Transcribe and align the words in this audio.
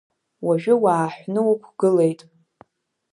Уажәы 0.45 0.73
уааҳәны 0.83 1.41
уқәгылеит. 1.49 2.21